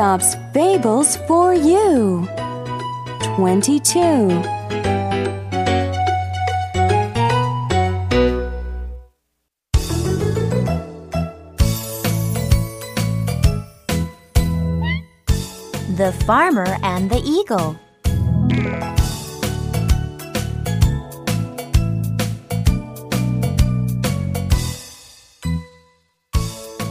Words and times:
Aesop's 0.00 0.34
Fables 0.54 1.16
for 1.28 1.52
you. 1.52 2.26
22. 3.36 4.28
The 15.98 16.14
Farmer 16.24 16.78
and 16.82 17.10
the 17.10 17.20
Eagle. 17.22 17.76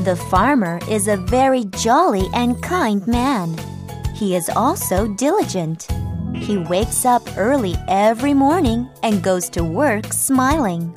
The 0.10 0.16
farmer 0.16 0.80
is 0.90 1.08
a 1.08 1.18
very 1.18 1.66
jolly 1.66 2.28
and 2.34 2.60
kind 2.64 3.06
man. 3.06 3.56
He 4.16 4.36
is 4.36 4.50
also 4.50 5.08
diligent. 5.08 5.88
He 6.34 6.58
wakes 6.58 7.06
up 7.06 7.22
early 7.38 7.76
every 7.88 8.34
morning 8.34 8.90
and 9.04 9.22
goes 9.22 9.50
to 9.52 9.64
work 9.64 10.12
smiling. 10.12 10.92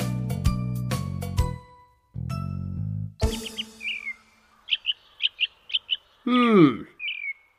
Hmm. 6.25 6.85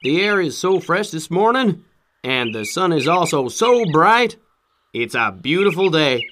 The 0.01 0.21
air 0.23 0.41
is 0.41 0.57
so 0.57 0.79
fresh 0.79 1.11
this 1.11 1.29
morning, 1.29 1.83
and 2.23 2.55
the 2.55 2.65
sun 2.65 2.91
is 2.91 3.07
also 3.07 3.47
so 3.47 3.85
bright. 3.91 4.37
It's 4.91 5.13
a 5.13 5.31
beautiful 5.31 5.91
day. 5.91 6.25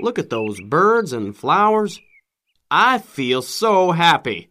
Look 0.00 0.18
at 0.18 0.30
those 0.30 0.60
birds 0.60 1.12
and 1.12 1.36
flowers. 1.36 2.00
I 2.70 2.98
feel 2.98 3.40
so 3.40 3.92
happy. 3.92 4.50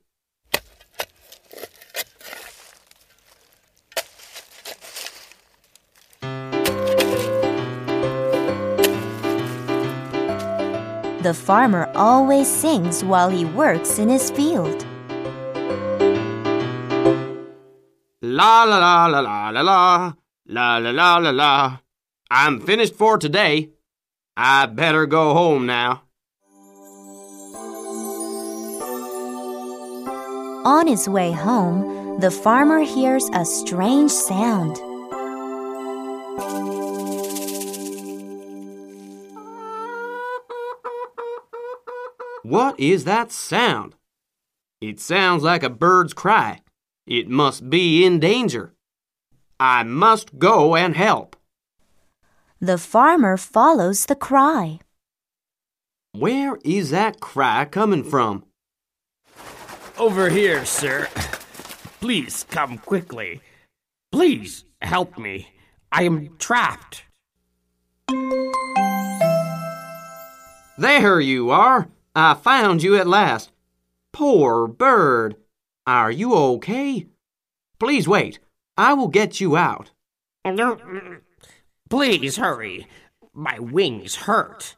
The 11.21 11.33
farmer 11.33 11.91
always 11.93 12.47
sings 12.47 13.03
while 13.03 13.29
he 13.29 13.45
works 13.45 13.99
in 13.99 14.09
his 14.09 14.31
field. 14.31 14.85
La 18.21 18.63
la 18.63 18.77
la 18.79 19.05
la 19.05 19.19
la 19.19 19.49
la 19.49 19.61
la 19.61 20.13
la 20.47 20.77
la 20.77 20.91
la 20.91 21.17
la 21.17 21.29
la. 21.29 21.79
I'm 22.31 22.61
finished 22.61 22.95
for 22.95 23.17
today. 23.17 23.69
I 24.35 24.65
better 24.65 25.05
go 25.05 25.33
home 25.33 25.65
now. 25.65 26.06
On 30.67 30.85
his 30.85 31.07
way 31.07 31.31
home, 31.31 32.19
the 32.19 32.29
farmer 32.29 32.79
hears 32.79 33.29
a 33.31 33.45
strange 33.45 34.11
sound. 34.11 34.75
What 42.43 42.77
is 42.77 43.05
that 43.05 43.31
sound? 43.31 43.95
It 44.81 44.99
sounds 44.99 45.41
like 45.41 45.63
a 45.63 45.69
bird's 45.69 46.13
cry. 46.13 46.59
It 47.05 47.29
must 47.29 47.69
be 47.69 48.03
in 48.03 48.19
danger. 48.19 48.73
I 49.61 49.83
must 49.83 50.37
go 50.37 50.75
and 50.75 50.97
help. 50.97 51.37
The 52.59 52.77
farmer 52.77 53.37
follows 53.37 54.07
the 54.07 54.15
cry. 54.15 54.81
Where 56.11 56.57
is 56.65 56.89
that 56.89 57.21
cry 57.21 57.63
coming 57.63 58.03
from? 58.03 58.43
Over 59.99 60.29
here, 60.29 60.63
sir. 60.63 61.07
Please 61.99 62.45
come 62.51 62.77
quickly. 62.77 63.41
Please 64.11 64.63
help 64.79 65.17
me. 65.17 65.47
I 65.91 66.03
am 66.03 66.37
trapped. 66.37 67.03
There 70.77 71.19
you 71.19 71.49
are. 71.49 71.87
I 72.15 72.35
found 72.35 72.83
you 72.83 72.95
at 72.95 73.07
last. 73.07 73.51
Poor 74.13 74.67
bird. 74.67 75.35
Are 75.87 76.11
you 76.11 76.35
okay? 76.35 77.07
Please 77.79 78.07
wait. 78.07 78.39
I 78.77 78.93
will 78.93 79.07
get 79.07 79.41
you 79.41 79.57
out. 79.57 79.89
Please 81.89 82.37
hurry. 82.37 82.87
My 83.33 83.57
wings 83.57 84.15
hurt. 84.15 84.75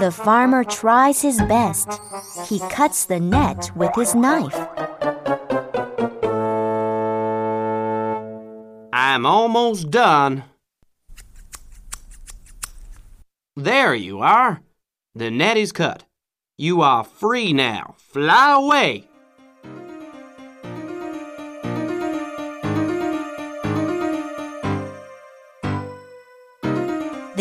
The 0.00 0.10
farmer 0.10 0.64
tries 0.64 1.22
his 1.22 1.38
best. 1.42 1.88
He 2.48 2.58
cuts 2.70 3.06
the 3.06 3.20
net 3.20 3.70
with 3.76 3.94
his 3.94 4.14
knife. 4.14 4.58
I'm 8.92 9.26
almost 9.26 9.90
done. 9.90 10.44
There 13.56 13.94
you 13.94 14.20
are. 14.20 14.60
The 15.14 15.30
net 15.30 15.56
is 15.56 15.72
cut. 15.72 16.04
You 16.58 16.82
are 16.82 17.04
free 17.04 17.52
now. 17.52 17.94
Fly 17.98 18.52
away. 18.52 19.08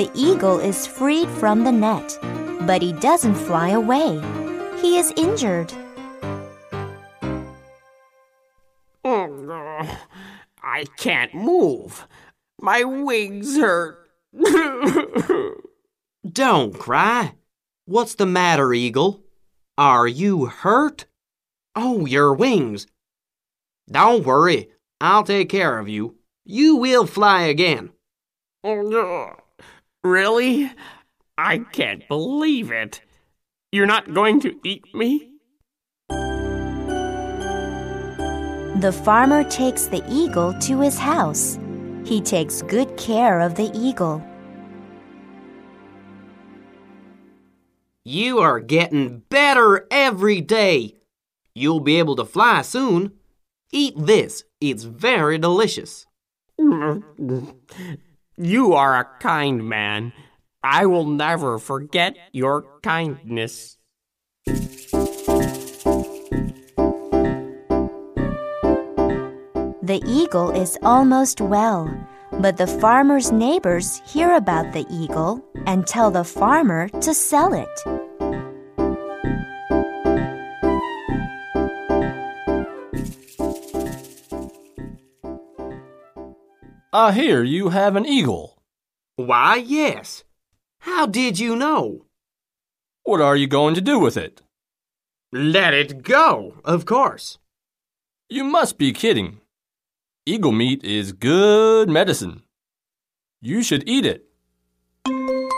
The 0.04 0.20
eagle 0.20 0.60
is 0.60 0.86
freed 0.86 1.30
from 1.30 1.64
the 1.64 1.72
net, 1.72 2.20
but 2.68 2.82
he 2.82 2.92
doesn't 2.92 3.36
fly 3.36 3.70
away. 3.70 4.20
He 4.82 4.98
is 4.98 5.14
injured. 5.16 5.72
Oh, 9.06 9.28
no, 9.28 9.88
I 10.62 10.84
can't 10.98 11.34
move. 11.34 12.06
My 12.60 12.84
wings 12.84 13.56
hurt. 13.56 14.10
Don't 16.30 16.78
cry. 16.78 17.36
What's 17.86 18.16
the 18.16 18.26
matter, 18.26 18.74
Eagle? 18.74 19.24
Are 19.78 20.06
you 20.06 20.48
hurt? 20.48 21.06
Oh, 21.78 22.06
your 22.06 22.34
wings. 22.34 22.88
Don't 23.90 24.26
worry. 24.26 24.68
I'll 25.00 25.24
take 25.24 25.48
care 25.48 25.80
of 25.80 25.88
you. 25.88 26.18
You 26.44 26.76
will 26.76 27.08
fly 27.08 27.44
again. 27.44 27.92
Oh, 28.66 29.43
Really? 30.04 30.70
I 31.38 31.60
can't 31.60 32.06
believe 32.08 32.72
it. 32.72 33.02
You're 33.72 33.86
not 33.86 34.14
going 34.14 34.42
to 34.42 34.60
eat 34.66 34.94
me? 34.94 35.30
The 38.82 38.92
farmer 39.06 39.44
takes 39.46 39.86
the 39.86 40.04
eagle 40.10 40.54
to 40.60 40.82
his 40.82 41.00
house. 41.00 41.58
He 42.04 42.20
takes 42.20 42.62
good 42.64 42.98
care 42.98 43.40
of 43.40 43.56
the 43.56 43.72
eagle. 43.74 44.22
You 48.04 48.40
are 48.40 48.60
getting 48.60 49.20
better 49.30 49.88
every 49.90 50.42
day. 50.42 50.98
You'll 51.56 51.80
be 51.80 51.98
able 51.98 52.18
to 52.18 52.26
fly 52.26 52.62
soon. 52.62 53.14
Eat 53.72 53.94
this. 53.98 54.44
It's 54.60 54.84
very 54.84 55.38
delicious. 55.38 56.06
You 58.38 58.74
are 58.74 59.00
a 59.00 59.06
kind 59.20 59.70
man. 59.70 60.12
I 60.64 60.88
will 60.88 61.06
never 61.06 61.60
forget 61.60 62.18
your 62.32 62.66
kindness. 62.82 63.78
The 69.84 70.02
eagle 70.08 70.50
is 70.50 70.80
almost 70.82 71.42
well, 71.42 71.94
but 72.32 72.58
the 72.58 72.66
farmer's 72.66 73.32
neighbors 73.32 74.02
hear 74.08 74.34
about 74.34 74.74
the 74.74 74.88
eagle 74.90 75.46
and 75.68 75.86
tell 75.86 76.10
the 76.10 76.24
farmer 76.24 76.90
to 76.90 77.14
sell 77.14 77.54
it. 77.54 78.03
I 86.96 87.12
hear 87.12 87.44
you 87.44 87.70
have 87.70 87.96
an 87.96 88.06
eagle. 88.06 88.62
Why, 89.16 89.56
yes. 89.56 90.24
How 90.78 91.08
did 91.08 91.40
you 91.40 91.56
know? 91.56 92.06
What 93.04 93.20
are 93.20 93.36
you 93.36 93.48
going 93.48 93.74
to 93.74 93.82
do 93.82 93.98
with 93.98 94.16
it? 94.16 94.44
Let 95.32 95.74
it 95.74 96.04
go, 96.04 96.54
of 96.64 96.86
course. 96.86 97.40
You 98.30 98.44
must 98.44 98.78
be 98.78 98.94
kidding. 98.94 99.40
Eagle 100.28 100.52
meat 100.52 100.84
is 100.84 101.14
good 101.14 101.90
medicine. 101.90 102.44
You 103.42 103.64
should 103.64 103.90
eat 103.90 104.06
it. 104.06 104.26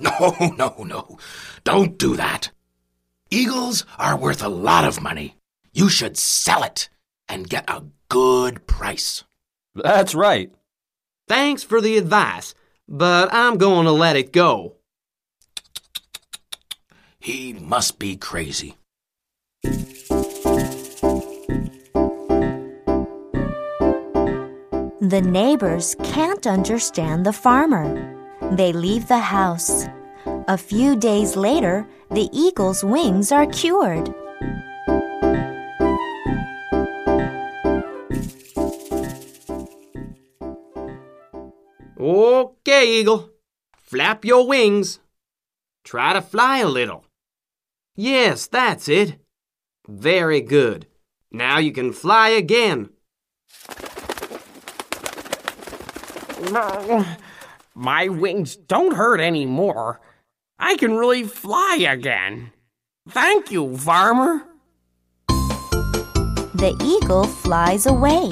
No, 0.00 0.34
no, 0.58 0.74
no. 0.84 1.18
Don't 1.62 1.96
do 1.98 2.16
that. 2.16 2.50
Eagles 3.30 3.86
are 3.96 4.18
worth 4.18 4.42
a 4.42 4.48
lot 4.48 4.84
of 4.84 5.00
money. 5.00 5.36
You 5.72 5.88
should 5.88 6.18
sell 6.18 6.62
it 6.64 6.88
and 7.28 7.48
get 7.48 7.64
a 7.70 7.82
good 8.08 8.66
price. 8.66 9.24
That's 9.74 10.14
right. 10.14 10.52
Thanks 11.28 11.62
for 11.62 11.80
the 11.80 11.96
advice, 11.96 12.54
but 12.88 13.32
I'm 13.32 13.56
going 13.56 13.86
to 13.86 13.92
let 13.92 14.16
it 14.16 14.32
go. 14.32 14.76
He 17.18 17.54
must 17.54 17.98
be 17.98 18.16
crazy. 18.16 18.76
The 25.00 25.22
neighbors 25.22 25.96
can't 26.02 26.46
understand 26.46 27.24
the 27.24 27.32
farmer. 27.32 28.14
They 28.52 28.72
leave 28.72 29.08
the 29.08 29.18
house. 29.18 29.86
A 30.48 30.56
few 30.58 30.96
days 30.96 31.36
later, 31.36 31.86
the 32.10 32.28
eagle's 32.32 32.84
wings 32.84 33.32
are 33.32 33.46
cured. 33.46 34.14
Okay, 42.84 43.00
Eagle. 43.00 43.30
Flap 43.78 44.26
your 44.26 44.46
wings. 44.46 45.00
Try 45.84 46.12
to 46.12 46.20
fly 46.20 46.58
a 46.58 46.68
little. 46.68 47.06
Yes, 47.96 48.46
that's 48.46 48.90
it. 48.90 49.16
Very 49.88 50.42
good. 50.42 50.86
Now 51.32 51.56
you 51.56 51.72
can 51.72 51.94
fly 51.94 52.28
again. 52.28 52.90
No, 56.52 57.06
My 57.74 58.08
wings 58.08 58.54
don't 58.54 58.96
hurt 58.96 59.18
anymore. 59.18 60.02
I 60.58 60.76
can 60.76 60.92
really 60.92 61.22
fly 61.24 61.86
again. 61.88 62.52
Thank 63.08 63.50
you, 63.50 63.78
farmer. 63.78 64.42
The 65.28 66.76
eagle 66.84 67.24
flies 67.24 67.86
away. 67.86 68.28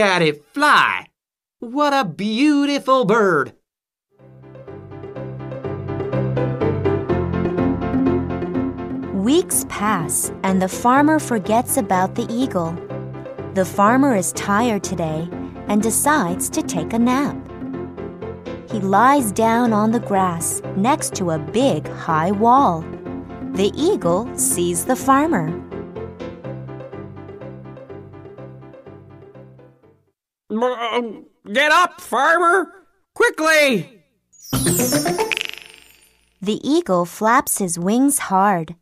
At 0.00 0.22
it 0.22 0.44
fly. 0.54 1.06
What 1.60 1.92
a 1.92 2.04
beautiful 2.04 3.04
bird. 3.04 3.52
Weeks 9.14 9.66
pass 9.68 10.32
and 10.42 10.62
the 10.62 10.68
farmer 10.68 11.18
forgets 11.18 11.76
about 11.76 12.14
the 12.14 12.26
eagle. 12.32 12.72
The 13.54 13.64
farmer 13.64 14.14
is 14.14 14.32
tired 14.32 14.84
today 14.84 15.28
and 15.68 15.82
decides 15.82 16.48
to 16.50 16.62
take 16.62 16.92
a 16.92 16.98
nap. 16.98 17.36
He 18.70 18.80
lies 18.80 19.32
down 19.32 19.72
on 19.72 19.90
the 19.90 20.00
grass 20.00 20.62
next 20.76 21.14
to 21.16 21.30
a 21.32 21.38
big 21.38 21.88
high 21.88 22.30
wall. 22.30 22.82
The 23.52 23.72
eagle 23.74 24.28
sees 24.36 24.84
the 24.84 24.96
farmer. 24.96 25.48
Get 30.60 31.72
up, 31.72 32.00
farmer! 32.00 32.72
Quickly! 33.14 34.02
The 36.40 36.60
eagle 36.62 37.04
flaps 37.04 37.58
his 37.58 37.78
wings 37.78 38.18
hard. 38.18 38.76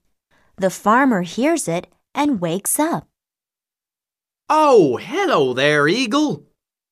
The 0.56 0.70
farmer 0.70 1.22
hears 1.22 1.68
it 1.68 1.86
and 2.14 2.40
wakes 2.40 2.78
up. 2.78 3.08
Oh, 4.48 4.96
hello 4.96 5.52
there, 5.52 5.88
Eagle. 5.88 6.44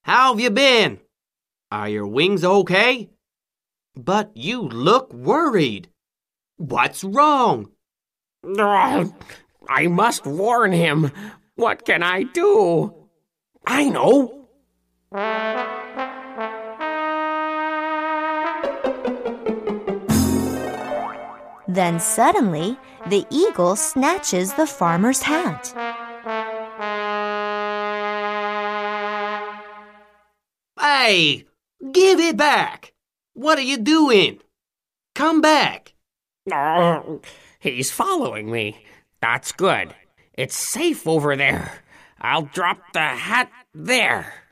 How 0.02 0.32
have 0.32 0.40
you 0.40 0.50
been? 0.50 1.00
Are 1.70 1.88
your 1.88 2.06
wings 2.06 2.44
okay? 2.44 3.10
But 3.96 4.32
you 4.34 4.62
look 4.62 5.12
worried. 5.12 5.88
What's 6.56 7.04
wrong? 7.04 7.70
Oh, 8.44 9.14
I 9.68 9.86
must 9.86 10.26
warn 10.26 10.72
him. 10.72 11.10
What 11.56 11.84
can 11.84 12.02
I 12.02 12.24
do? 12.24 12.92
I 13.66 13.88
know. 13.88 14.43
Then 21.68 22.00
suddenly, 22.00 22.76
the 23.06 23.24
eagle 23.30 23.76
snatches 23.76 24.54
the 24.54 24.66
farmer's 24.66 25.22
hat. 25.22 25.72
Hey, 30.80 31.44
give 31.92 32.18
it 32.18 32.36
back. 32.36 32.92
What 33.34 33.58
are 33.58 33.62
you 33.62 33.76
doing? 33.76 34.40
Come 35.14 35.40
back. 35.40 35.94
Oh, 36.52 37.20
he's 37.60 37.92
following 37.92 38.50
me. 38.50 38.84
That's 39.20 39.52
good. 39.52 39.94
It's 40.32 40.56
safe 40.56 41.06
over 41.06 41.36
there. 41.36 41.84
I'll 42.20 42.50
drop 42.52 42.78
the 42.94 42.98
hat 42.98 43.52
there. 43.72 44.43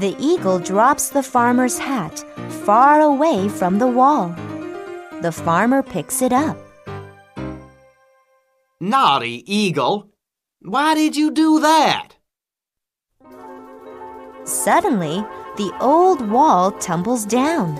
The 0.00 0.16
eagle 0.18 0.58
drops 0.58 1.10
the 1.10 1.22
farmer's 1.22 1.78
hat 1.78 2.24
far 2.64 3.02
away 3.02 3.50
from 3.50 3.78
the 3.78 3.86
wall. 3.86 4.34
The 5.20 5.30
farmer 5.30 5.82
picks 5.82 6.22
it 6.22 6.32
up. 6.32 6.56
Naughty 8.80 9.44
Eagle. 9.44 10.08
Why 10.62 10.94
did 10.94 11.16
you 11.16 11.30
do 11.30 11.60
that? 11.60 12.16
Suddenly, 14.44 15.22
the 15.58 15.70
old 15.82 16.30
wall 16.30 16.70
tumbles 16.72 17.26
down. 17.26 17.76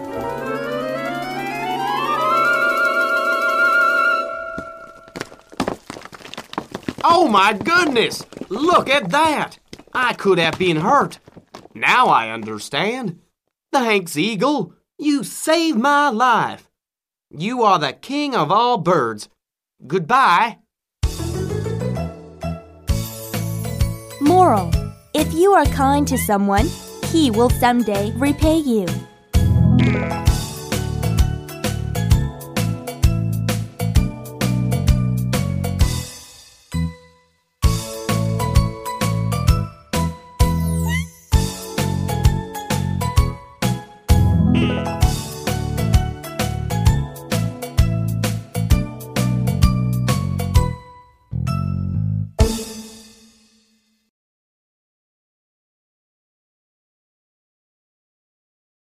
Oh 7.02 7.26
my 7.30 7.54
goodness! 7.54 8.26
Look 8.50 8.90
at 8.90 9.08
that! 9.08 9.58
I 9.94 10.12
could 10.12 10.38
have 10.38 10.58
been 10.58 10.76
hurt. 10.76 11.18
Now 11.74 12.06
I 12.06 12.30
understand. 12.30 13.20
Thanks, 13.72 14.16
Eagle. 14.16 14.74
You 14.98 15.24
saved 15.24 15.78
my 15.78 16.08
life. 16.10 16.68
You 17.30 17.62
are 17.62 17.78
the 17.78 17.92
king 17.92 18.34
of 18.34 18.50
all 18.50 18.78
birds. 18.78 19.28
Goodbye. 19.86 20.58
Moral 24.20 24.70
If 25.14 25.32
you 25.32 25.52
are 25.52 25.66
kind 25.66 26.06
to 26.08 26.18
someone, 26.18 26.66
he 27.06 27.30
will 27.30 27.50
someday 27.50 28.12
repay 28.12 28.58
you. 28.58 28.86